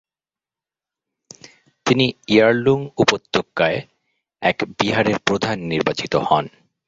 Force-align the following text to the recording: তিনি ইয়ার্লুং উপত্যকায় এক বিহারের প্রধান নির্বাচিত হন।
তিনি 1.85 2.05
ইয়ার্লুং 2.27 2.79
উপত্যকায় 2.97 3.79
এক 4.41 4.57
বিহারের 4.79 5.17
প্রধান 5.25 5.57
নির্বাচিত 5.63 6.13
হন। 6.27 6.45